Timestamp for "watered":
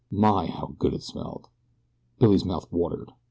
2.71-3.11